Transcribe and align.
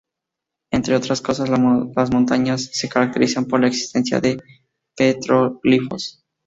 Entre 0.71 0.95
otras 0.95 1.21
cosas, 1.21 1.47
las 1.49 2.11
montañas 2.11 2.71
se 2.73 2.89
caracterizan 2.89 3.45
por 3.45 3.59
la 3.59 3.67
existencia 3.67 4.19
de 4.19 4.41
petroglifos. 4.97 6.25